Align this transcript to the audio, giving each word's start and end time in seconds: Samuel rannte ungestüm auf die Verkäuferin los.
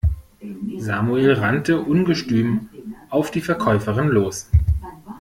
Samuel 0.79 1.33
rannte 1.33 1.79
ungestüm 1.79 2.69
auf 3.11 3.29
die 3.29 3.39
Verkäuferin 3.41 4.07
los. 4.07 4.49